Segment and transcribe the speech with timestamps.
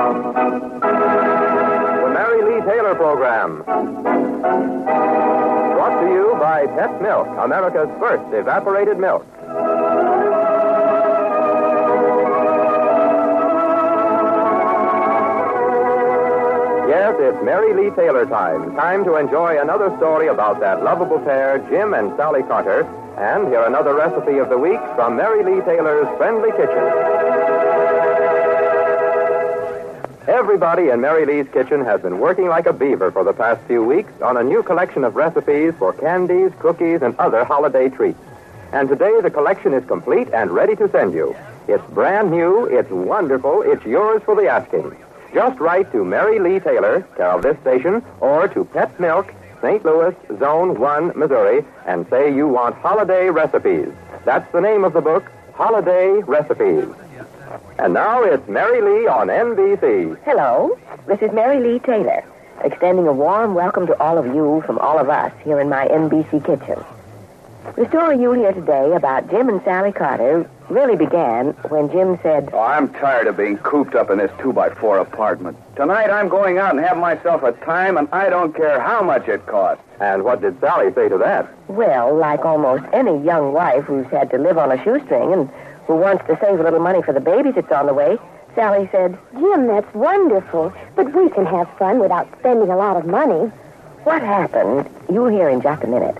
[0.00, 0.06] The
[2.14, 3.62] Mary Lee Taylor Program.
[5.76, 9.26] Brought to you by Pet Milk, America's first evaporated milk.
[16.88, 18.74] Yes, it's Mary Lee Taylor time.
[18.76, 22.86] Time to enjoy another story about that lovable pair, Jim and Sally Carter,
[23.18, 27.19] and hear another recipe of the week from Mary Lee Taylor's Friendly Kitchen.
[30.30, 33.82] Everybody in Mary Lee's kitchen has been working like a beaver for the past few
[33.82, 38.20] weeks on a new collection of recipes for candies, cookies, and other holiday treats.
[38.70, 41.34] And today the collection is complete and ready to send you.
[41.66, 44.96] It's brand new, it's wonderful, it's yours for the asking.
[45.34, 49.84] Just write to Mary Lee Taylor, care of this station, or to Pet Milk, St.
[49.84, 53.88] Louis, Zone 1, Missouri, and say you want holiday recipes.
[54.24, 55.24] That's the name of the book,
[55.54, 56.86] Holiday Recipes.
[57.80, 60.18] And now it's Mary Lee on NBC.
[60.26, 62.22] Hello, this is Mary Lee Taylor,
[62.62, 65.88] extending a warm welcome to all of you from all of us here in my
[65.88, 66.84] NBC kitchen.
[67.76, 72.50] The story you'll hear today about Jim and Sally Carter really began when Jim said,
[72.52, 75.56] Oh, I'm tired of being cooped up in this two by four apartment.
[75.74, 79.26] Tonight I'm going out and have myself a time, and I don't care how much
[79.26, 79.82] it costs.
[80.00, 81.48] And what did Sally say to that?
[81.68, 85.50] Well, like almost any young wife who's had to live on a shoestring and
[85.90, 88.16] who wants to save a little money for the baby that's on the way,
[88.54, 93.06] Sally said, Jim, that's wonderful, but we can have fun without spending a lot of
[93.06, 93.50] money.
[94.04, 94.88] What happened?
[95.12, 96.16] You'll hear in just a minute.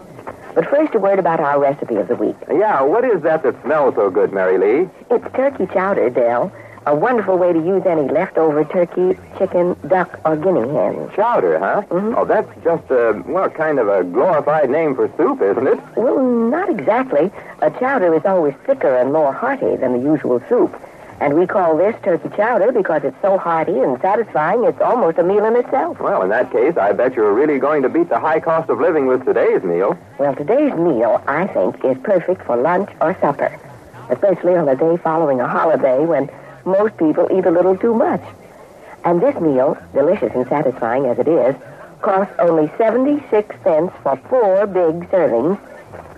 [0.56, 2.34] But first, a word about our recipe of the week.
[2.50, 4.90] Yeah, what is that that smells so good, Mary Lee?
[5.08, 6.50] It's turkey chowder, Dell.
[6.90, 11.08] A wonderful way to use any leftover turkey, chicken, duck, or guinea hen.
[11.14, 11.82] Chowder, huh?
[11.88, 12.14] Mhm.
[12.16, 15.78] Oh, that's just a, well, kind of a glorified name for soup, isn't it?
[15.94, 17.30] Well, not exactly.
[17.62, 20.74] A chowder is always thicker and more hearty than the usual soup.
[21.20, 25.22] And we call this turkey chowder because it's so hearty and satisfying it's almost a
[25.22, 26.00] meal in itself.
[26.00, 28.80] Well, in that case, I bet you're really going to beat the high cost of
[28.80, 29.96] living with today's meal.
[30.18, 33.56] Well, today's meal, I think, is perfect for lunch or supper,
[34.08, 36.28] especially on a day following a holiday when
[36.64, 38.22] most people eat a little too much.
[39.04, 41.54] And this meal, delicious and satisfying as it is,
[42.02, 45.58] costs only 76 cents for four big servings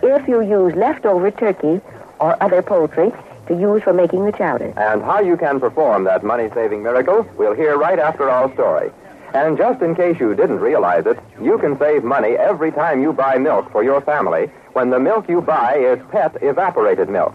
[0.02, 1.80] if you use leftover turkey
[2.18, 3.12] or other poultry
[3.46, 4.72] to use for making the chowder.
[4.76, 8.90] And how you can perform that money saving miracle, we'll hear right after our story.
[9.34, 13.12] And just in case you didn't realize it, you can save money every time you
[13.12, 17.34] buy milk for your family when the milk you buy is pet evaporated milk.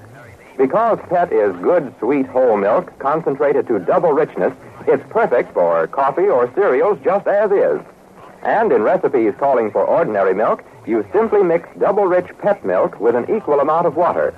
[0.58, 4.54] Because pet is good, sweet, whole milk, concentrated to double richness,
[4.88, 7.80] it's perfect for coffee or cereals just as is.
[8.44, 13.16] And in recipes calling for ordinary milk, you simply mix double rich pet milk with
[13.16, 14.34] an equal amount of water.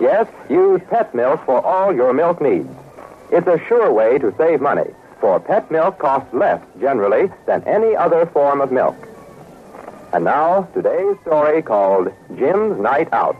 [0.00, 2.68] Yes, use pet milk for all your milk needs.
[3.30, 4.90] It's a sure way to save money,
[5.20, 8.96] for pet milk costs less, generally, than any other form of milk.
[10.12, 13.36] And now, today's story called Jim's Night Out.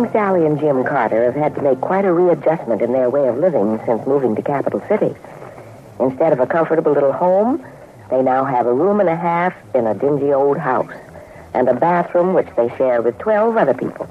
[0.00, 3.28] Young Sally and Jim Carter have had to make quite a readjustment in their way
[3.28, 5.14] of living since moving to Capital City.
[6.00, 7.62] Instead of a comfortable little home,
[8.08, 10.90] they now have a room and a half in a dingy old house
[11.52, 14.08] and a bathroom which they share with 12 other people.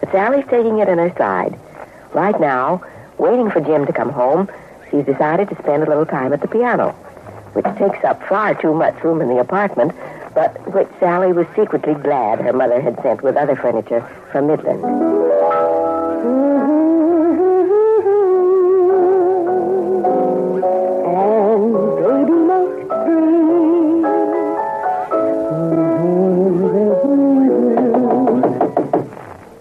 [0.00, 1.58] But Sally's taking it in her stride.
[2.12, 2.82] Right now,
[3.16, 4.50] waiting for Jim to come home,
[4.90, 6.90] she's decided to spend a little time at the piano,
[7.54, 9.92] which takes up far too much room in the apartment,
[10.40, 14.00] but which Sally was secretly glad her mother had sent with other furniture
[14.32, 14.80] from Midland.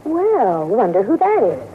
[0.05, 1.68] Well, wonder who that is.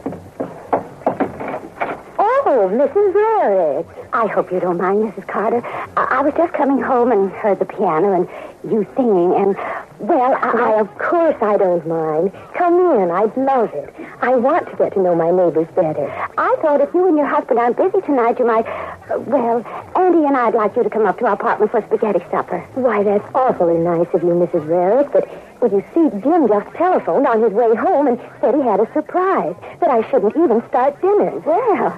[2.65, 3.13] Oh, Mrs.
[3.13, 3.85] Rarick.
[4.11, 5.27] I hope you don't mind, Mrs.
[5.27, 5.61] Carter.
[5.95, 8.27] I, I was just coming home and heard the piano and
[8.63, 9.55] you singing, and,
[9.99, 10.79] well, I, I...
[10.79, 12.31] of course I don't mind.
[12.55, 13.11] Come in.
[13.11, 13.93] I'd love it.
[14.21, 16.09] I want to get to know my neighbors better.
[16.39, 18.65] I thought if you and your husband aren't busy tonight, you might...
[18.65, 19.61] uh, well,
[19.95, 22.61] Andy and I'd like you to come up to our apartment for spaghetti supper.
[22.73, 24.65] Why, that's awfully nice of you, Mrs.
[24.65, 25.29] Rarick, but...
[25.61, 28.91] Well, you see, Jim just telephoned on his way home and said he had a
[28.91, 31.39] surprise, that I shouldn't even start dinner.
[31.39, 31.97] Well,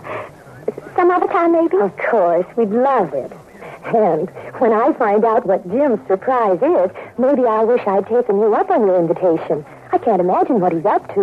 [0.95, 1.77] some other time, maybe?
[1.77, 2.45] Of course.
[2.55, 3.31] We'd love it.
[3.85, 4.29] And
[4.59, 8.69] when I find out what Jim's surprise is, maybe I'll wish I'd taken you up
[8.69, 9.65] on your invitation.
[9.91, 11.21] I can't imagine what he's up to.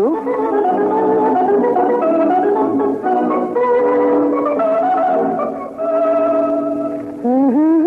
[7.24, 7.83] Mm-hmm.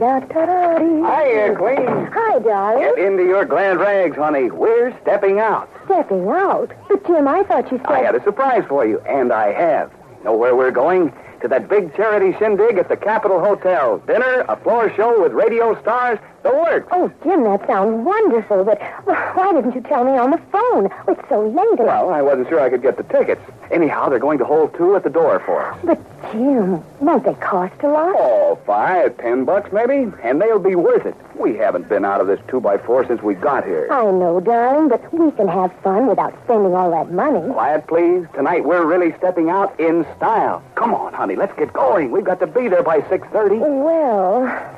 [0.00, 2.06] Hiya, Queen.
[2.12, 2.94] Hi, darling.
[2.96, 4.50] Get into your glad rags, honey.
[4.50, 5.68] We're stepping out.
[5.84, 6.72] Stepping out.
[6.88, 7.90] But, Jim, I thought you said...
[7.90, 9.92] I had a surprise for you, and I have.
[10.24, 11.12] Know where we're going?
[11.42, 13.98] To that big charity shindig at the Capitol Hotel.
[14.06, 16.88] Dinner, a floor show with radio stars, the works.
[16.90, 20.88] Oh, Jim, that sounds wonderful, but uh, why didn't you tell me on the phone?
[21.06, 21.78] It's so late.
[21.78, 23.42] Well, I wasn't sure I could get the tickets.
[23.70, 25.78] Anyhow, they're going to hold two at the door for us.
[25.84, 26.00] But,
[26.34, 28.12] Jim, won't they cost a lot?
[28.18, 31.14] Oh, five, ten bucks maybe, and they'll be worth it.
[31.38, 33.86] We haven't been out of this two by four since we got here.
[33.88, 37.52] I know, darling, but we can have fun without spending all that money.
[37.52, 38.26] Quiet, please.
[38.34, 40.60] Tonight we're really stepping out in style.
[40.74, 42.10] Come on, honey, let's get going.
[42.10, 43.58] We've got to be there by six thirty.
[43.58, 44.76] Well,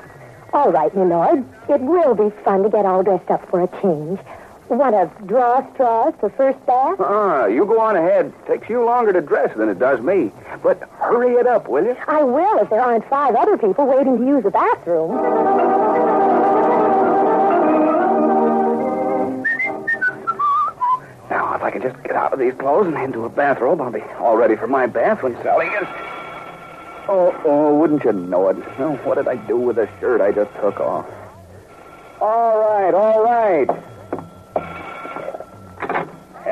[0.53, 1.43] all right, Milord.
[1.69, 4.19] It will be fun to get all dressed up for a change.
[4.69, 6.97] Want to draw straws for first bath?
[6.99, 8.33] Ah, you go on ahead.
[8.47, 10.29] Takes you longer to dress than it does me.
[10.61, 11.95] But hurry it up, will you?
[12.05, 15.15] I will if there aren't five other people waiting to use the bathroom.
[21.29, 23.91] Now, if I can just get out of these clothes and into a bathrobe, I'll
[23.91, 25.87] be all ready for my bath when Sally is.
[27.07, 28.57] Oh, oh, wouldn't you know it?
[28.79, 31.05] Oh, what did I do with the shirt I just took off?
[32.19, 33.69] All right, all right.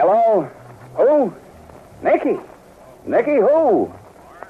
[0.05, 0.47] Hello?
[0.97, 1.33] Who?
[2.03, 2.37] Nicky.
[3.07, 3.91] Nicky who?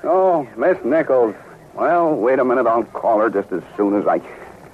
[0.04, 1.34] Oh, Miss Nichols.
[1.75, 2.68] Well, wait a minute.
[2.68, 4.19] I'll call her just as soon as I.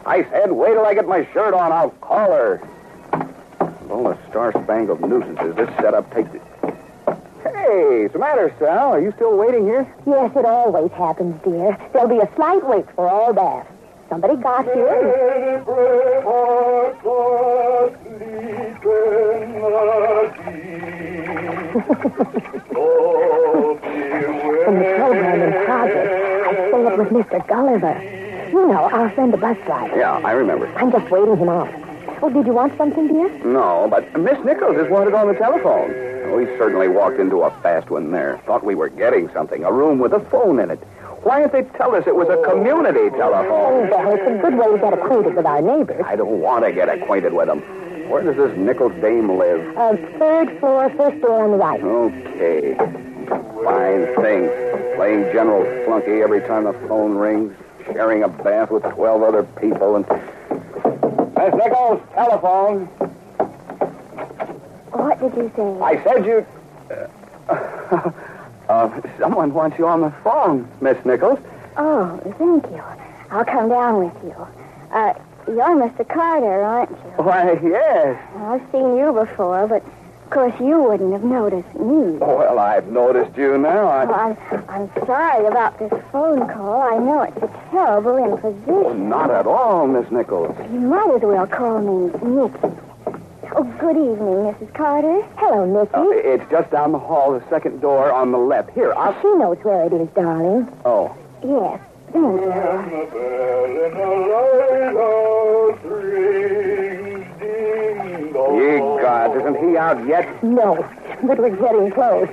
[0.07, 1.71] I said, wait till I get my shirt on.
[1.71, 2.67] I'll call her.
[3.91, 6.41] All the star-spangled nuisances this setup takes it.
[7.43, 8.93] Hey, what's the matter, Sal?
[8.93, 9.85] Are you still waiting here?
[10.07, 11.77] Yes, it always happens, dear.
[11.93, 13.67] There'll be a slight wait for all that.
[14.09, 15.63] Somebody got here.
[21.71, 21.79] From
[24.79, 26.09] the program in progress,
[26.47, 27.47] I spoke with Mr.
[27.47, 27.95] Gulliver.
[28.49, 29.97] You know, our friend the bus driver.
[29.97, 30.67] Yeah, I remember.
[30.77, 31.69] I'm just waiting him out.
[32.21, 33.29] Oh, did you want something, dear?
[33.45, 35.91] No, but Miss Nichols is wanted on the telephone.
[36.25, 38.39] Oh, we certainly walked into a fast one there.
[38.45, 39.63] Thought we were getting something.
[39.63, 40.79] A room with a phone in it.
[41.23, 43.49] Why didn't they tell us it was a community telephone?
[43.49, 46.03] Oh, well, it's a good way to get acquainted with our neighbors.
[46.05, 47.61] I don't want to get acquainted with them.
[48.11, 49.77] Where does this Nichols dame live?
[49.77, 51.81] Uh, third floor, first door on the right.
[51.81, 52.75] Okay.
[53.63, 54.95] Fine thing.
[54.97, 57.55] Playing General Flunky every time the phone rings.
[57.85, 60.05] Sharing a bath with 12 other people and...
[60.09, 62.85] Miss Nichols, telephone.
[64.91, 65.79] What did you say?
[65.81, 66.45] I said you...
[67.47, 68.11] Uh,
[68.69, 71.39] uh, someone wants you on the phone, Miss Nichols.
[71.77, 72.83] Oh, thank you.
[73.31, 74.47] I'll come down with you.
[74.91, 75.13] Uh,
[75.55, 76.07] you're Mr.
[76.07, 76.97] Carter, aren't you?
[77.23, 78.19] Why, yes.
[78.37, 82.17] I've seen you before, but of course you wouldn't have noticed me.
[82.17, 83.87] Well, I've noticed you now.
[83.87, 84.05] I...
[84.05, 86.81] Oh, I'm, I'm sorry about this phone call.
[86.81, 89.09] I know it's a terrible Oh, imposition.
[89.09, 90.55] not at all, Miss Nichols.
[90.71, 92.77] You might as well call me Nicky.
[93.53, 94.73] Oh, good evening, Mrs.
[94.73, 95.21] Carter.
[95.35, 95.93] Hello, Nicky.
[95.93, 98.69] Uh, it's just down the hall, the second door on the left.
[98.71, 99.13] Here, I'll...
[99.21, 100.71] She knows where it is, darling.
[100.85, 101.13] Oh.
[101.43, 101.81] Yes.
[102.13, 102.19] Ye
[109.01, 110.43] gods, isn't he out yet?
[110.43, 110.85] No,
[111.23, 112.27] but we're getting close.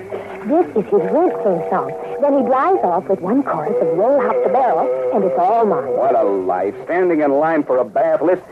[0.47, 1.93] This is his wrestling song.
[2.21, 5.65] Then he drives off with one chorus of Roll Out the Barrel, and it's all
[5.65, 5.87] mine.
[5.97, 6.75] What a life.
[6.85, 8.43] Standing in line for a bath, list,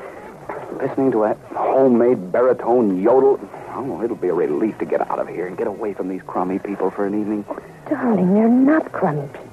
[0.80, 3.40] listening to a homemade baritone yodel.
[3.74, 6.22] Oh, it'll be a relief to get out of here and get away from these
[6.22, 7.44] crummy people for an evening.
[7.90, 9.45] Darling, they're not crummy people.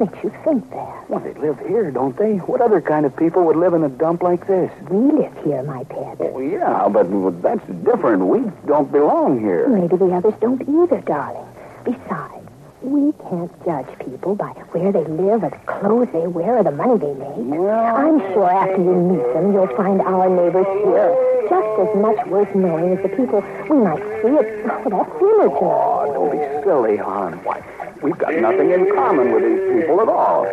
[0.00, 1.10] What makes you think that?
[1.10, 2.36] Well, they live here, don't they?
[2.36, 4.72] What other kind of people would live in a dump like this?
[4.88, 6.16] We live here, my pet.
[6.20, 7.04] Oh, yeah, but
[7.42, 8.24] that's different.
[8.24, 9.68] We don't belong here.
[9.68, 11.44] Maybe the others don't either, darling.
[11.84, 12.48] Besides,
[12.80, 16.70] we can't judge people by where they live or the clothes they wear or the
[16.70, 17.60] money they make.
[17.60, 21.12] Well- I'm sure after you meet them, you'll find our neighbors here
[21.50, 25.06] just as much worth knowing as the people we might see at oh, that tonight.
[25.20, 27.34] Oh, don't be silly, hon.
[27.44, 27.60] Why,
[28.02, 30.46] we've got nothing in common with these people at all.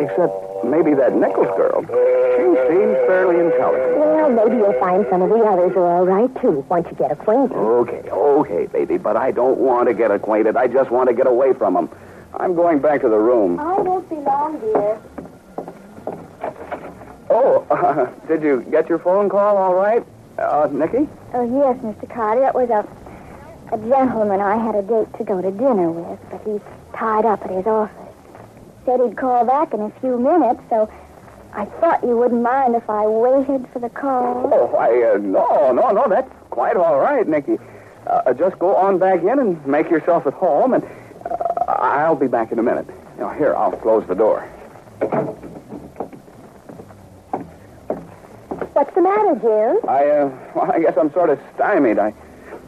[0.00, 1.82] Except maybe that Nichols girl.
[1.82, 3.98] She seems fairly intelligent.
[3.98, 7.12] Well, maybe you'll find some of the others are all right, too, once you get
[7.12, 7.54] acquainted.
[7.54, 10.56] Okay, okay, baby, but I don't want to get acquainted.
[10.56, 11.88] I just want to get away from them.
[12.34, 13.60] I'm going back to the room.
[13.60, 15.00] I won't be long, dear.
[17.30, 20.04] Oh, uh, did you get your phone call all right,
[20.38, 21.08] uh, Nicky?
[21.32, 22.12] Oh, yes, Mr.
[22.12, 22.46] Carter.
[22.46, 26.42] It was a, a gentleman I had a date to go to dinner with, but
[26.44, 26.60] he's
[26.96, 27.96] tied up at his office.
[28.86, 30.90] Said he'd call back in a few minutes, so
[31.52, 34.50] I thought you wouldn't mind if I waited for the call.
[34.52, 37.58] Oh, I, uh, no, no, no, that's quite all right, Nicky.
[38.06, 40.84] uh, just go on back in and make yourself at home, and
[41.24, 42.86] uh, I'll be back in a minute.
[43.18, 44.42] Now, here, I'll close the door.
[48.72, 49.88] What's the matter, Jim?
[49.88, 51.98] I, uh, well, I guess I'm sort of stymied.
[51.98, 52.12] I,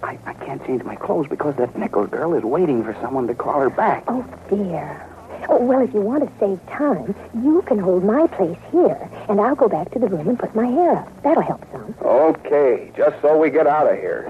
[0.02, 3.34] I, I can't change my clothes because that Nichols girl is waiting for someone to
[3.34, 4.04] call her back.
[4.08, 5.06] Oh, dear.
[5.48, 9.40] Oh, well, if you want to save time, you can hold my place here, and
[9.40, 11.22] I'll go back to the room and put my hair up.
[11.22, 11.94] That'll help some.
[12.02, 14.24] Okay, just so we get out of here.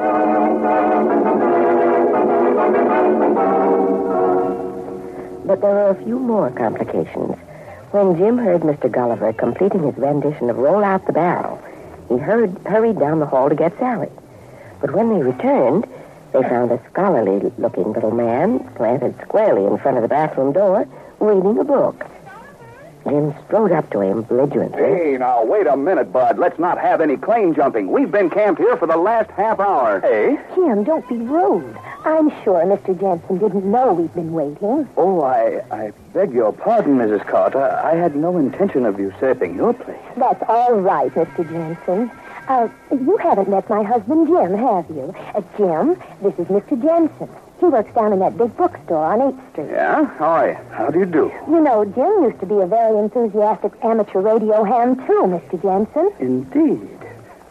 [5.46, 7.36] But there were a few more complications.
[7.92, 8.90] When Jim heard Mr.
[8.90, 11.62] Gulliver completing his rendition of Roll Out the Barrel,
[12.08, 14.10] he hurried, hurried down the hall to get Sally.
[14.86, 15.84] But when they returned,
[16.32, 20.86] they found a scholarly looking little man planted squarely in front of the bathroom door,
[21.18, 22.06] reading a book.
[23.02, 24.80] Jim strode up to him belligerently.
[24.80, 26.38] Hey, now, wait a minute, Bud.
[26.38, 27.90] Let's not have any claim jumping.
[27.90, 30.00] We've been camped here for the last half hour.
[30.02, 30.38] Hey?
[30.54, 31.76] Jim, don't be rude.
[32.04, 32.98] I'm sure Mr.
[33.00, 34.88] Jensen didn't know we'd been waiting.
[34.96, 37.26] Oh, I, I beg your pardon, Mrs.
[37.26, 37.60] Carter.
[37.60, 39.98] I had no intention of usurping your place.
[40.16, 41.48] That's all right, Mr.
[41.50, 42.08] Jensen.
[42.48, 45.12] Uh, you haven't met my husband, Jim, have you?
[45.34, 46.80] Uh, Jim, this is Mr.
[46.80, 47.28] Jensen.
[47.58, 49.70] He works down in that big bookstore on 8th Street.
[49.70, 50.04] Yeah?
[50.18, 50.54] How are you?
[50.70, 51.32] How do you do?
[51.48, 55.60] You know, Jim used to be a very enthusiastic amateur radio ham, too, Mr.
[55.60, 56.12] Jensen.
[56.20, 56.98] Indeed.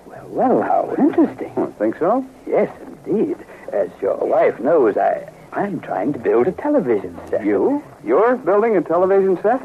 [0.05, 1.51] Well, well, how interesting.
[1.57, 2.25] Oh, think so?
[2.47, 2.71] Yes,
[3.05, 3.37] indeed.
[3.73, 7.43] As your wife knows, I, I'm trying to build a television set.
[7.43, 7.83] You?
[8.05, 9.61] You're building a television set?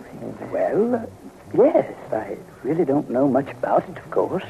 [0.50, 1.06] Well, uh,
[1.54, 1.94] yes.
[2.10, 4.44] I really don't know much about it, of course.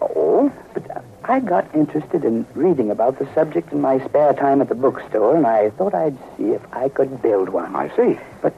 [0.00, 0.52] Oh?
[0.74, 4.68] But uh, I got interested in reading about the subject in my spare time at
[4.68, 7.76] the bookstore, and I thought I'd see if I could build one.
[7.76, 8.18] I see.
[8.42, 8.54] But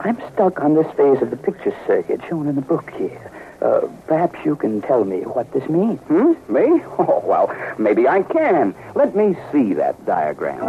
[0.00, 3.30] I'm stuck on this phase of the picture circuit shown in the book here.
[3.62, 6.00] Uh, perhaps you can tell me what this means.
[6.00, 6.32] Hmm?
[6.52, 6.82] Me?
[6.98, 8.74] Oh, well, maybe I can.
[8.94, 10.60] Let me see that diagram.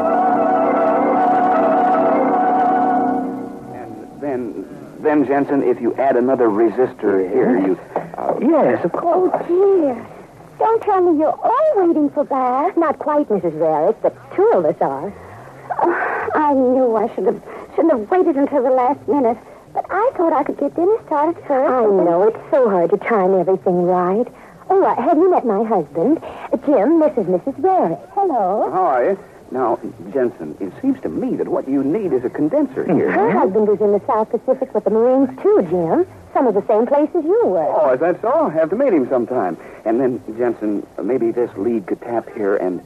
[3.73, 4.67] And then,
[5.01, 7.79] then, Jensen, if you add another resistor here, you.
[7.95, 9.31] Uh, Yes, of course.
[9.47, 10.05] Dear,
[10.61, 12.77] don't tell me you're all waiting for Bath.
[12.77, 13.57] Not quite, Mrs.
[13.57, 15.11] Varick, but two of us are.
[15.81, 17.41] Oh, I knew I should have
[17.75, 19.37] shouldn't have waited until the last minute.
[19.73, 21.71] But I thought I could get dinner started first.
[21.71, 22.27] I know.
[22.27, 24.27] It's so hard to time everything right.
[24.69, 26.21] Oh, uh, have you met my husband?
[26.65, 27.57] Jim, this is Mrs.
[27.59, 27.99] Varick.
[28.13, 28.69] Hello.
[28.69, 29.19] how are you?
[29.51, 29.79] Now,
[30.13, 33.12] Jensen, it seems to me that what you need is a condenser here.
[33.12, 36.08] Her husband was in the South Pacific with the Marines, too, Jim.
[36.34, 37.67] Some of the same places you were.
[37.67, 38.48] Oh, is that so?
[38.48, 39.58] Have to meet him sometime.
[39.84, 42.81] And then, Jensen, maybe this lead could tap here and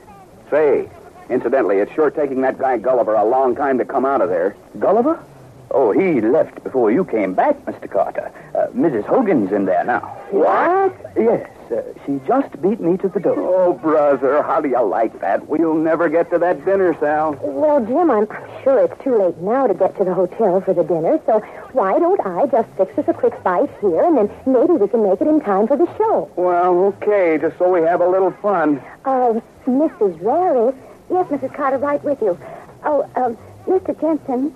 [0.50, 0.90] say,
[1.30, 4.56] incidentally, it's sure taking that guy Gulliver a long time to come out of there.
[4.80, 5.24] Gulliver?
[5.70, 7.90] Oh, he left before you came back, Mr.
[7.90, 8.32] Carter.
[8.56, 9.04] Uh, Mrs.
[9.04, 10.00] Hogan's in there now.
[10.32, 10.96] What?
[11.16, 13.36] Yes, uh, she just beat me to the door.
[13.38, 15.48] Oh, brother, how do you like that?
[15.48, 17.38] We'll never get to that dinner, Sal.
[17.42, 20.74] Well, Jim, I'm I'm sure it's too late now to get to the hotel for
[20.74, 21.40] the dinner, so
[21.74, 25.04] why don't I just fix us a quick bite here, and then maybe we can
[25.04, 26.32] make it in time for the show.
[26.36, 28.82] Well, okay, just so we have a little fun.
[29.06, 30.18] Uh, Mrs.
[30.20, 30.76] Rarick?
[31.10, 31.54] Yes, Mrs.
[31.54, 32.38] Carter, right with you.
[32.84, 34.00] Oh, um, Mr.
[34.00, 34.56] Jensen,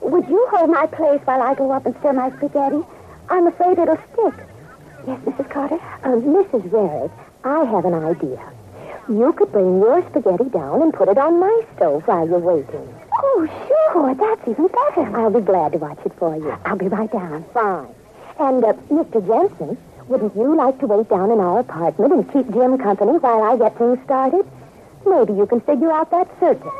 [0.00, 2.82] would you hold my place while I go up and stir my spaghetti?
[3.28, 4.34] I'm afraid it'll stick.
[5.06, 5.50] Yes, Mrs.
[5.50, 5.78] Carter?
[6.02, 6.68] Uh, Mrs.
[6.70, 7.10] Rarick,
[7.44, 8.40] I have an idea.
[9.08, 12.94] You could bring your spaghetti down and put it on my stove while you're waiting.
[13.14, 14.14] Oh, sure.
[14.14, 15.16] That's even better.
[15.16, 16.54] I'll be glad to watch it for you.
[16.64, 17.44] I'll be right down.
[17.54, 17.88] Fine.
[18.38, 19.26] And, uh, Mr.
[19.26, 19.78] Jensen,
[20.08, 23.56] wouldn't you like to wait down in our apartment and keep Jim company while I
[23.56, 24.46] get things started?
[25.06, 26.72] Maybe you can figure out that circuit.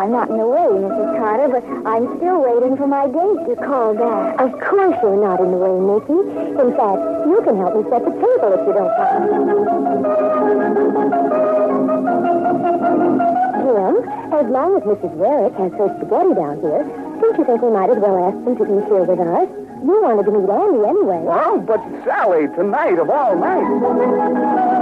[0.00, 1.12] I hope I'm not in the way, Mrs.
[1.20, 4.40] Carter, but I'm still waiting for my date to call back.
[4.40, 6.24] Of course you're not in the way, Nicky.
[6.56, 9.28] In fact, you can help me set the table if you don't mind.
[13.60, 15.12] Jim, as long as Mrs.
[15.20, 16.80] Varick has her spaghetti down here,
[17.20, 19.52] don't you think we might as well ask them to eat here with us?
[19.84, 21.20] You wanted to meet Andy anyway.
[21.28, 24.79] Well, but Sally, tonight of all nights.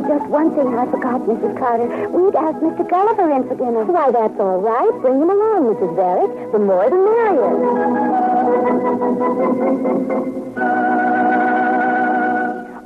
[0.00, 1.58] There's just one thing I forgot, Mrs.
[1.58, 2.08] Carter.
[2.08, 2.88] We'd ask Mr.
[2.88, 3.84] Gulliver in for dinner.
[3.84, 4.90] Why, that's all right.
[5.02, 5.94] Bring him along, Mrs.
[5.94, 6.52] Varick.
[6.52, 8.60] The more the merrier.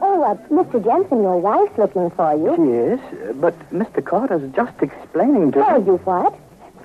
[0.02, 0.83] Oh, uh, Mr.
[0.85, 2.50] Jensen, your wife's looking for you.
[2.73, 4.04] Yes, uh, but Mr.
[4.04, 6.35] Carter's just explaining to Tell you what?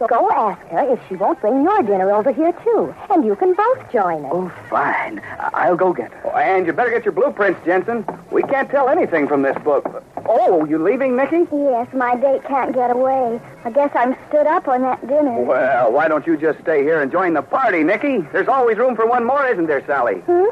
[0.08, 2.96] Go ask her if she won't bring your dinner over here, too.
[3.10, 4.32] And you can both join us.
[4.34, 5.22] Oh, fine.
[5.54, 6.32] I'll go get her.
[6.34, 8.06] Oh, and you better get your blueprints, Jensen.
[8.32, 10.04] We can't tell anything from this book.
[10.26, 11.48] Oh, you leaving, Nicky?
[11.52, 13.42] Yes, my date can't get away.
[13.66, 15.42] I guess I'm stood up on that dinner.
[15.42, 18.20] Well, why don't you just stay here and join the party, Nicky?
[18.32, 20.20] There's always room for one more, isn't there, Sally?
[20.22, 20.46] Hmm?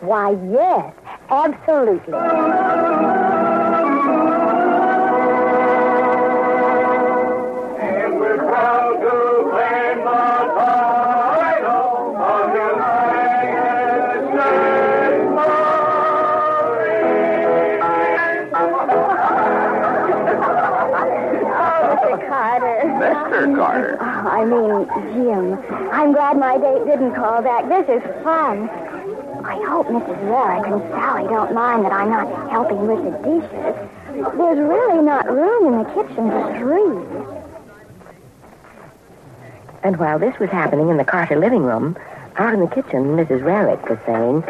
[0.00, 0.92] Why, yes,
[1.30, 2.12] absolutely.
[23.42, 23.56] Mr.
[23.56, 23.98] Carter.
[24.00, 25.58] Oh, I mean, Jim.
[25.92, 27.68] I'm glad my date didn't call back.
[27.68, 28.68] This is fun.
[29.44, 30.18] I hope Mrs.
[30.28, 33.74] Rarick and Sally don't mind that I'm not helping with the dishes.
[34.36, 37.32] There's really not room in the kitchen for three.
[39.82, 41.96] And while this was happening in the Carter living room,
[42.36, 43.42] out in the kitchen, Mrs.
[43.42, 44.44] Rarick was saying,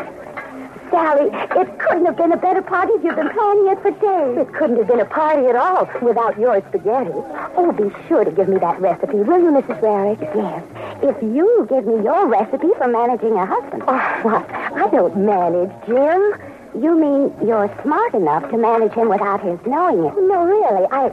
[0.92, 4.46] Sally, it couldn't have been a better party if you've been planning it for days.
[4.46, 7.16] It couldn't have been a party at all without your spaghetti.
[7.56, 9.80] Oh, be sure to give me that recipe, will you, Mrs.
[9.80, 10.20] Rarick?
[10.36, 10.62] Yes.
[11.02, 13.84] If you give me your recipe for managing a husband.
[13.88, 14.50] Oh, what?
[14.52, 16.36] I don't manage, Jim.
[16.78, 20.14] You mean you're smart enough to manage him without his knowing it?
[20.28, 20.86] No, really.
[20.92, 21.10] I.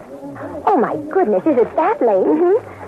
[0.68, 1.44] Oh, my goodness.
[1.46, 2.28] Is it that late?
[2.28, 2.79] Mm-hmm.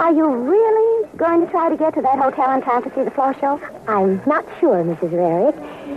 [0.00, 3.04] Are you really going to try to get to that hotel in time to see
[3.04, 3.60] the floor show?
[3.86, 5.12] I'm not sure, Mrs.
[5.12, 5.54] Rarick.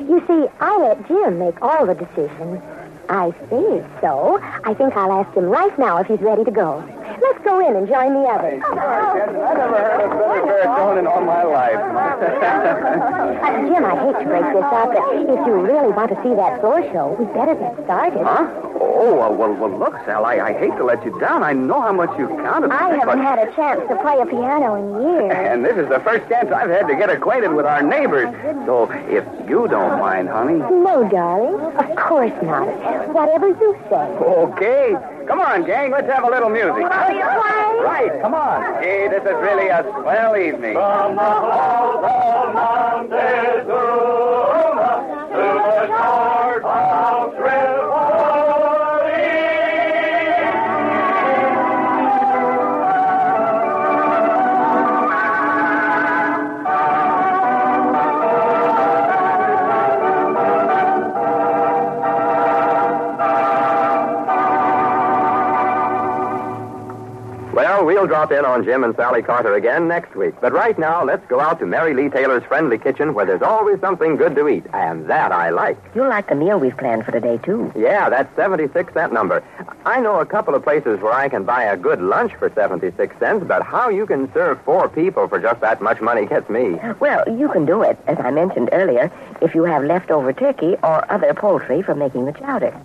[0.09, 2.61] You see, I let Jim make all the decisions.
[3.07, 3.81] I see.
[4.01, 6.83] So, I think I'll ask him right now if he's ready to go.
[7.21, 8.61] Let's go in and join the others.
[8.63, 11.79] I never heard a better baritone in all my life.
[13.43, 16.33] Uh, Jim, I hate to break this up, but if you really want to see
[16.35, 18.23] that floor show, we'd better get started.
[18.23, 18.47] Huh?
[18.79, 21.43] Oh, well, well, well look, Sal, I, I hate to let you down.
[21.43, 22.71] I know how much you've counted.
[22.71, 22.71] On.
[22.71, 25.31] I haven't had a chance to play a piano in years.
[25.53, 28.33] And this is the first chance I've had to get acquainted with our neighbors.
[28.65, 30.55] So, if you don't mind, honey.
[30.57, 31.59] No, darling.
[31.75, 32.67] Of course not.
[33.13, 34.07] Whatever you say.
[34.17, 34.95] Okay.
[35.27, 35.91] Come on, gang.
[35.91, 36.83] Let's have a little music.
[36.83, 38.19] Right.
[38.21, 38.81] Come on.
[38.83, 40.73] Hey, this is really a swell evening.
[40.73, 44.42] From the halls of Montezuma
[68.03, 70.33] Well, drop in on Jim and Sally Carter again next week.
[70.41, 73.79] But right now, let's go out to Mary Lee Taylor's friendly kitchen where there's always
[73.79, 74.65] something good to eat.
[74.73, 75.77] And that I like.
[75.95, 77.71] You'll like the meal we've planned for today, too.
[77.77, 79.41] Yeah, that 76 cent number.
[79.85, 83.15] I know a couple of places where I can buy a good lunch for 76
[83.19, 86.77] cents, but how you can serve four people for just that much money gets me.
[86.99, 89.09] Well, you can do it, as I mentioned earlier,
[89.41, 92.77] if you have leftover turkey or other poultry for making the chowder.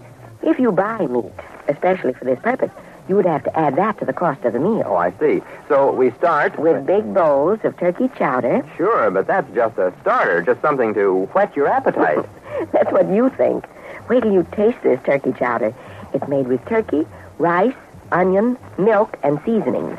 [0.44, 1.32] If you buy meat,
[1.66, 2.70] especially for this purpose,
[3.08, 4.84] you would have to add that to the cost of the meal.
[4.86, 5.42] Oh, I see.
[5.68, 8.64] So we start With big bowls of turkey chowder.
[8.76, 12.24] Sure, but that's just a starter, just something to whet your appetite.
[12.72, 13.66] That's what you think.
[14.08, 15.72] Wait till you taste this turkey chowder.
[16.12, 17.06] It's made with turkey,
[17.38, 17.74] rice,
[18.10, 19.98] onion, milk, and seasonings.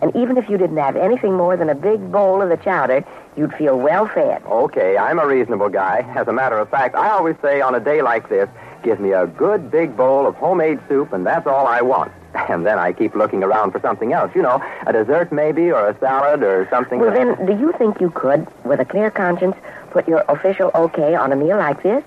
[0.00, 3.04] And even if you didn't have anything more than a big bowl of the chowder,
[3.36, 4.42] you'd feel well fed.
[4.46, 6.10] Okay, I'm a reasonable guy.
[6.16, 8.48] As a matter of fact, I always say on a day like this,
[8.82, 12.12] give me a good big bowl of homemade soup, and that's all I want.
[12.34, 14.30] And then I keep looking around for something else.
[14.34, 17.00] You know, a dessert maybe, or a salad, or something.
[17.00, 19.56] Well, then, do you think you could, with a clear conscience,
[19.90, 22.04] put your official okay on a meal like this?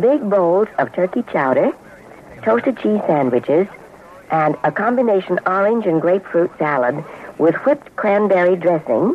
[0.00, 1.72] Big bowls of turkey chowder,
[2.42, 3.66] toasted cheese sandwiches,
[4.30, 7.04] and a combination orange and grapefruit salad
[7.38, 9.14] with whipped cranberry dressing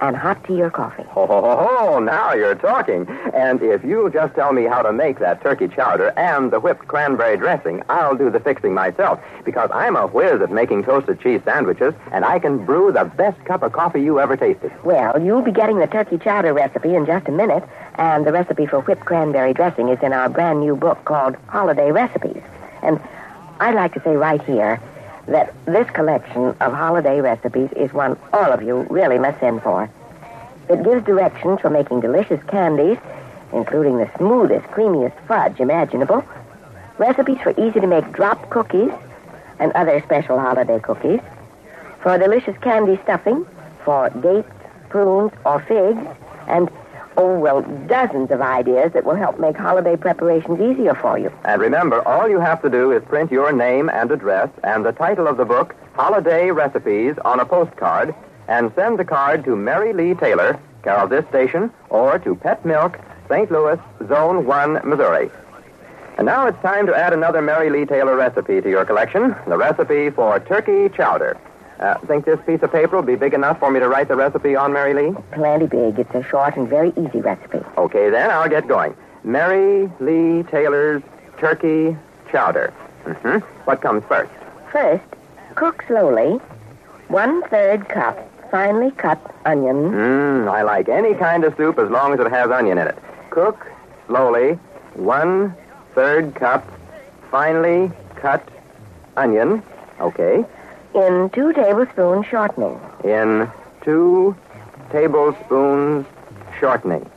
[0.00, 1.04] and hot tea or coffee.
[1.18, 3.08] Oh, ho, ho, ho, now you're talking.
[3.34, 6.86] And if you'll just tell me how to make that turkey chowder and the whipped
[6.86, 9.20] cranberry dressing, I'll do the fixing myself.
[9.44, 13.44] Because I'm a whiz at making toasted cheese sandwiches, and I can brew the best
[13.46, 14.72] cup of coffee you ever tasted.
[14.84, 17.64] Well, you'll be getting the turkey chowder recipe in just a minute,
[17.96, 21.90] and the recipe for whipped cranberry dressing is in our brand new book called Holiday
[21.90, 22.42] Recipes.
[22.82, 23.00] And
[23.58, 24.80] I'd like to say right here
[25.28, 29.90] that this collection of holiday recipes is one all of you really must send for.
[30.68, 32.98] It gives directions for making delicious candies,
[33.52, 36.24] including the smoothest, creamiest fudge imaginable,
[36.98, 38.90] recipes for easy to make drop cookies
[39.58, 41.20] and other special holiday cookies,
[42.02, 43.46] for delicious candy stuffing,
[43.84, 44.48] for dates,
[44.88, 46.06] prunes, or figs,
[46.46, 46.70] and
[47.18, 51.32] oh, well, dozens of ideas that will help make holiday preparations easier for you.
[51.44, 54.92] And remember, all you have to do is print your name and address and the
[54.92, 58.14] title of the book, Holiday Recipes, on a postcard,
[58.46, 62.64] and send the card to Mary Lee Taylor, care of this station, or to Pet
[62.64, 63.50] Milk, St.
[63.50, 63.78] Louis,
[64.08, 65.28] Zone 1, Missouri.
[66.18, 69.58] And now it's time to add another Mary Lee Taylor recipe to your collection, the
[69.58, 71.36] recipe for turkey chowder.
[71.78, 74.16] Uh, think this piece of paper will be big enough for me to write the
[74.16, 75.14] recipe on, Mary Lee?
[75.32, 75.98] Plenty big.
[75.98, 77.60] It's a short and very easy recipe.
[77.76, 78.96] Okay, then I'll get going.
[79.22, 81.02] Mary Lee Taylor's
[81.38, 81.96] turkey
[82.32, 82.72] chowder.
[83.04, 83.38] Mm-hmm.
[83.64, 84.32] What comes first?
[84.72, 85.04] First,
[85.54, 86.40] cook slowly
[87.08, 88.18] one third cup
[88.50, 89.90] finely cut onion.
[89.92, 92.98] Mmm, I like any kind of soup as long as it has onion in it.
[93.30, 93.66] Cook
[94.06, 94.58] slowly
[94.94, 95.54] one
[95.94, 96.66] third cup
[97.30, 98.46] finely cut
[99.16, 99.62] onion.
[100.00, 100.44] Okay.
[100.94, 102.80] In two tablespoons shortening.
[103.04, 103.50] In
[103.82, 104.36] two
[104.90, 106.06] tablespoons
[106.58, 107.08] shortening.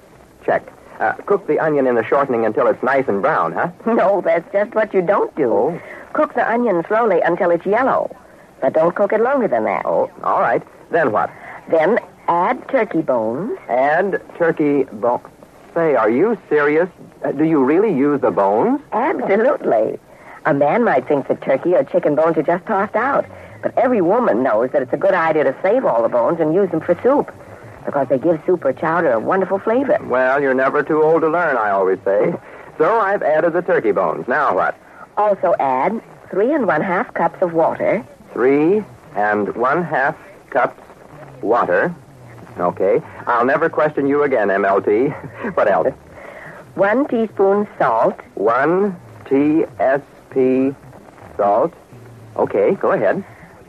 [0.45, 0.63] Check.
[0.99, 3.71] Uh, cook the onion in the shortening until it's nice and brown, huh?
[3.93, 5.51] No, that's just what you don't do.
[5.51, 5.81] Oh.
[6.13, 8.15] Cook the onion slowly until it's yellow.
[8.59, 9.85] But don't cook it longer than that.
[9.85, 10.61] Oh, all right.
[10.91, 11.31] Then what?
[11.69, 13.57] Then add turkey bones.
[13.67, 15.25] Add turkey bones.
[15.73, 16.89] Say, are you serious?
[17.23, 18.81] Uh, do you really use the bones?
[18.91, 19.97] Absolutely.
[20.45, 23.25] A man might think that turkey or chicken bones are just tossed out.
[23.61, 26.53] But every woman knows that it's a good idea to save all the bones and
[26.53, 27.31] use them for soup.
[27.85, 29.97] Because they give soup or chowder a wonderful flavor.
[30.03, 32.33] Well, you're never too old to learn, I always say.
[32.77, 34.27] So I've added the turkey bones.
[34.27, 34.75] Now what?
[35.15, 38.03] Also add three and one half cups of water.
[38.33, 38.83] Three
[39.15, 40.17] and one half
[40.49, 40.81] cups
[41.43, 41.93] water.
[42.57, 43.01] Okay.
[43.27, 45.53] I'll never question you again, MLT.
[45.55, 45.93] what else?
[46.73, 48.19] One teaspoon salt.
[48.33, 50.75] One TSP
[51.37, 51.73] salt.
[52.35, 53.23] Okay, go ahead.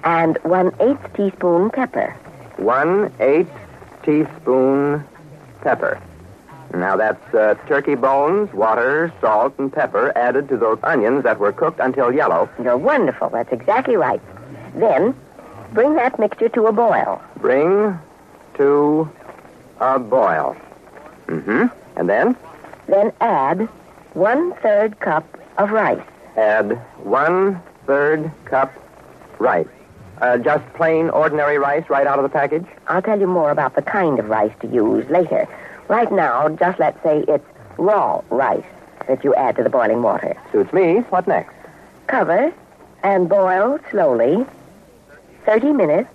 [0.04, 2.10] And one eighth teaspoon pepper.
[2.56, 3.50] One eighth
[4.02, 5.04] teaspoon
[5.62, 6.00] pepper.
[6.74, 11.52] Now that's uh, turkey bones, water, salt, and pepper added to those onions that were
[11.52, 12.48] cooked until yellow.
[12.62, 13.28] You're wonderful.
[13.28, 14.20] That's exactly right.
[14.74, 15.14] Then
[15.72, 17.20] bring that mixture to a boil.
[17.38, 17.98] Bring
[18.54, 19.10] to
[19.80, 20.56] a boil.
[21.26, 21.66] Mm-hmm.
[21.96, 22.36] And then
[22.88, 23.68] Then add
[24.14, 25.24] one third cup
[25.58, 26.02] of rice.
[26.36, 26.72] add
[27.04, 28.72] one third cup
[29.38, 29.66] rice.
[30.22, 32.64] Uh, just plain, ordinary rice right out of the package?
[32.86, 35.48] I'll tell you more about the kind of rice to use later.
[35.88, 37.44] Right now, just let's say it's
[37.76, 38.64] raw rice
[39.08, 40.40] that you add to the boiling water.
[40.52, 40.98] Suits me.
[41.10, 41.52] What next?
[42.06, 42.54] Cover
[43.02, 44.46] and boil slowly
[45.44, 46.08] 30 minutes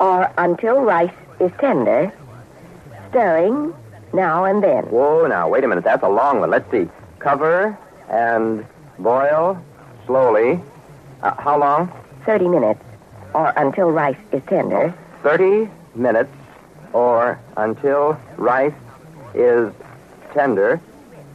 [0.00, 2.12] or until rice is tender,
[3.10, 3.72] stirring
[4.12, 4.82] now and then.
[4.86, 5.84] Whoa, now, wait a minute.
[5.84, 6.50] That's a long one.
[6.50, 6.88] Let's see.
[7.20, 8.66] Cover and
[8.98, 9.62] boil
[10.06, 10.60] slowly.
[11.22, 12.03] Uh, how long?
[12.24, 12.80] 30 minutes
[13.34, 14.94] or until rice is tender.
[15.22, 16.32] 30 minutes
[16.92, 18.74] or until rice
[19.34, 19.72] is
[20.32, 20.80] tender.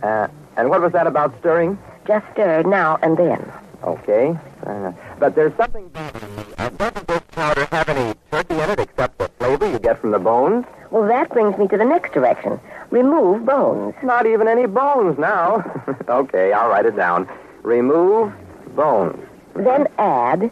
[0.04, 1.78] Uh, and what was that about stirring?
[2.06, 3.52] Just stir now and then.
[3.84, 4.38] Okay.
[4.66, 5.90] Uh, but there's something.
[5.96, 10.12] Uh, doesn't this powder have any turkey in it except the flavor you get from
[10.12, 10.66] the bones?
[10.92, 12.60] Well, that brings me to the next direction.
[12.90, 13.94] Remove bones.
[14.04, 15.64] Not even any bones now.
[16.10, 17.30] okay, I'll write it down.
[17.62, 18.34] Remove
[18.76, 19.20] bones.
[19.56, 20.52] Then add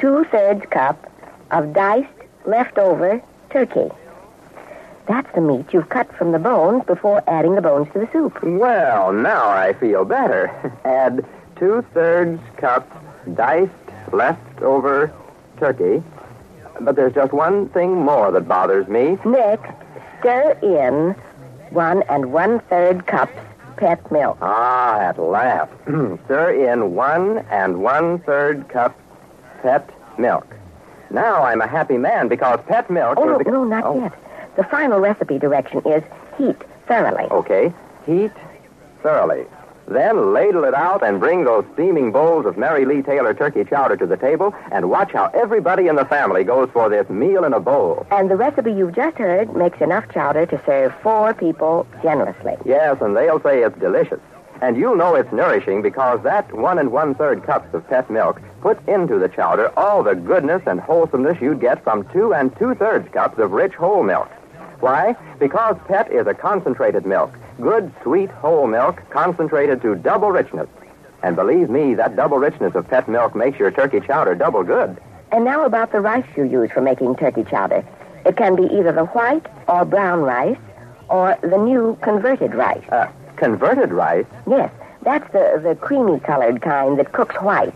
[0.00, 1.10] two thirds cup
[1.50, 2.08] of diced
[2.46, 3.90] leftover turkey.
[5.06, 8.42] That's the meat you've cut from the bones before adding the bones to the soup.
[8.42, 10.48] Well, now I feel better.
[10.84, 12.88] Add two thirds cup
[13.34, 13.72] diced
[14.12, 15.12] leftover
[15.58, 16.02] turkey.
[16.80, 19.18] But there's just one thing more that bothers me.
[19.24, 19.70] Next,
[20.20, 21.14] stir in
[21.74, 23.36] one and one third cups
[23.76, 24.38] pet milk.
[24.40, 25.72] Ah, at last.
[26.24, 28.94] Stir in one and one third cup
[29.62, 30.46] pet milk.
[31.10, 33.18] Now I'm a happy man because pet milk.
[33.18, 33.44] Oh, no, the...
[33.50, 34.12] no, not Oh, yet.
[34.56, 36.02] The final recipe direction is
[36.36, 37.24] heat thoroughly.
[37.30, 37.72] Okay.
[38.06, 38.32] Heat
[39.02, 39.44] thoroughly.
[39.88, 43.96] Then ladle it out and bring those steaming bowls of Mary Lee Taylor turkey chowder
[43.96, 47.52] to the table and watch how everybody in the family goes for this meal in
[47.52, 48.06] a bowl.
[48.12, 52.54] And the recipe you've just heard makes enough chowder to serve four people generously.
[52.64, 54.20] Yes, and they'll say it's delicious.
[54.62, 58.40] And you'll know it's nourishing because that one and one third cups of pet milk
[58.60, 62.74] puts into the chowder all the goodness and wholesomeness you'd get from two and two
[62.74, 64.28] thirds cups of rich whole milk.
[64.80, 65.16] Why?
[65.38, 67.32] Because pet is a concentrated milk.
[67.60, 70.68] Good, sweet, whole milk, concentrated to double richness.
[71.22, 74.98] And believe me, that double richness of pet milk makes your turkey chowder double good.
[75.32, 77.84] And now about the rice you use for making turkey chowder.
[78.26, 80.58] It can be either the white or brown rice
[81.08, 82.84] or the new converted rice.
[82.90, 83.06] Uh,
[83.40, 84.26] converted rice?
[84.46, 84.70] Yes,
[85.02, 87.74] that's the, the creamy colored kind that cooks white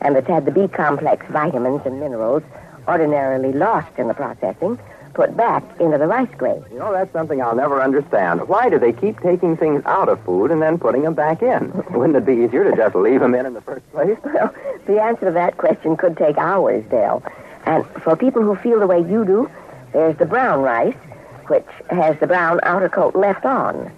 [0.00, 2.42] and that's had the B complex vitamins and minerals
[2.88, 4.78] ordinarily lost in the processing
[5.14, 6.64] put back into the rice grain.
[6.72, 8.48] You know, that's something I'll never understand.
[8.48, 11.70] Why do they keep taking things out of food and then putting them back in?
[11.90, 14.16] Wouldn't it be easier to just leave them in in the first place?
[14.24, 14.54] Well,
[14.86, 17.22] the answer to that question could take hours, Dale.
[17.66, 19.50] And for people who feel the way you do,
[19.92, 20.96] there's the brown rice,
[21.46, 23.92] which has the brown outer coat left on.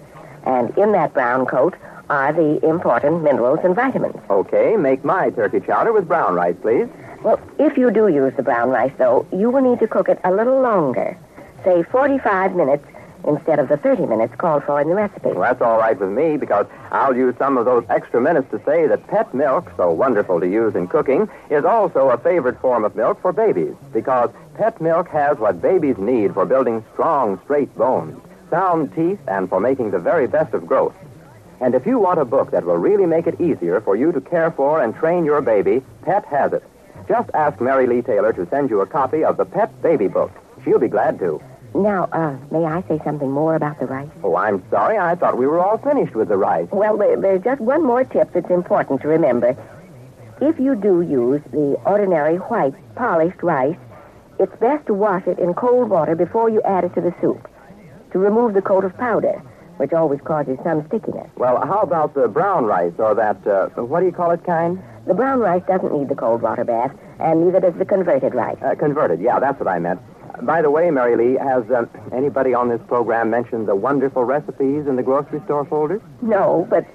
[0.45, 1.75] And in that brown coat
[2.09, 4.17] are the important minerals and vitamins.
[4.29, 6.87] Okay, make my turkey chowder with brown rice, please.
[7.23, 10.19] Well, if you do use the brown rice, though, you will need to cook it
[10.23, 11.17] a little longer.
[11.63, 12.85] Say 45 minutes
[13.27, 15.29] instead of the 30 minutes called for in the recipe.
[15.29, 18.61] Well, that's all right with me because I'll use some of those extra minutes to
[18.65, 22.85] say that pet milk, so wonderful to use in cooking, is also a favorite form
[22.85, 27.75] of milk for babies because pet milk has what babies need for building strong, straight
[27.75, 30.95] bones, sound teeth, and for making the very best of growth.
[31.61, 34.21] And if you want a book that will really make it easier for you to
[34.21, 36.63] care for and train your baby, Pet has it.
[37.07, 40.31] Just ask Mary Lee Taylor to send you a copy of the Pet Baby Book.
[40.63, 41.41] She'll be glad to.
[41.73, 44.09] Now, uh, may I say something more about the rice?
[44.23, 44.97] Oh, I'm sorry.
[44.97, 46.67] I thought we were all finished with the rice.
[46.71, 49.57] Well, there's just one more tip that's important to remember.
[50.41, 53.77] If you do use the ordinary white polished rice,
[54.39, 57.47] it's best to wash it in cold water before you add it to the soup
[58.15, 59.43] to remove the coat of powder,
[59.75, 61.29] which always causes some stickiness.
[61.35, 64.81] Well, how about the brown rice or that, uh, what do you call it kind?
[65.05, 68.57] The brown rice doesn't need the cold water bath, and neither does the converted rice.
[68.63, 69.19] Uh, converted.
[69.19, 69.99] Yeah, that's what I meant.
[70.43, 74.87] By the way, Mary Lee, has uh, anybody on this program mentioned the wonderful recipes
[74.87, 76.01] in the grocery store folders?
[76.21, 76.85] No, but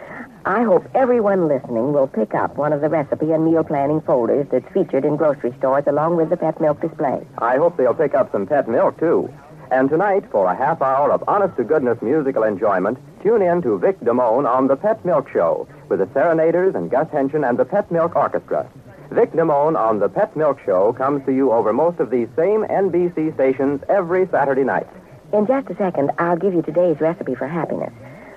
[0.47, 4.47] I hope everyone listening will pick up one of the recipe and meal planning folders
[4.51, 7.27] that's featured in grocery stores along with the pet milk display.
[7.37, 9.31] I hope they'll pick up some pet milk, too.
[9.71, 13.79] And tonight, for a half hour of honest to goodness musical enjoyment, tune in to
[13.79, 17.65] Vic Damone on The Pet Milk Show with the Serenaders and Gus Haenschen and the
[17.65, 18.69] Pet Milk Orchestra.
[19.13, 22.65] Vic Damone on The Pet Milk Show comes to you over most of these same
[22.65, 24.89] NBC stations every Saturday night.
[25.33, 27.93] In just a second, I'll give you today's recipe for happiness.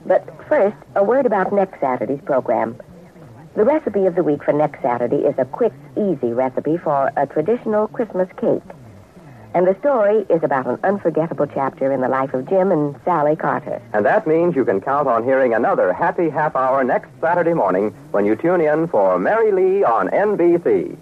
[0.05, 2.77] But first, a word about next Saturday's program.
[3.55, 7.25] The recipe of the week for next Saturday is a quick, easy recipe for a
[7.25, 8.61] traditional Christmas cake.
[9.55, 13.35] And the story is about an unforgettable chapter in the life of Jim and Sally
[13.35, 13.79] Carter.
[13.93, 17.91] And that means you can count on hearing another happy half hour next Saturday morning
[18.09, 20.97] when you tune in for Mary Lee on NBC.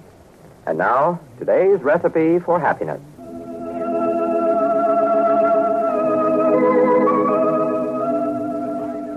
[0.66, 3.00] And now, today's recipe for happiness.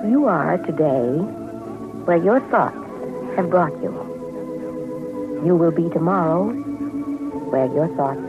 [0.08, 1.18] You are today
[2.06, 2.76] where your thoughts
[3.34, 3.90] have brought you.
[5.44, 6.52] You will be tomorrow
[7.50, 8.20] where your thoughts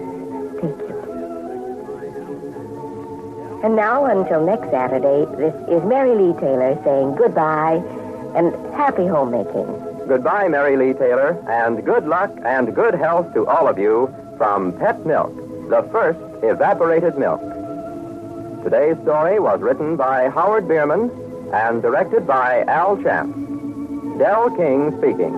[0.61, 0.94] take you.
[3.65, 7.81] And now, until next Saturday, this is Mary Lee Taylor saying goodbye
[8.35, 9.65] and happy homemaking.
[10.07, 14.71] Goodbye, Mary Lee Taylor, and good luck and good health to all of you from
[14.73, 15.35] Pet Milk,
[15.71, 17.41] the first evaporated milk.
[18.63, 21.09] Today's story was written by Howard Bierman
[21.51, 23.33] and directed by Al Champ.
[24.19, 25.33] Dell King speaking.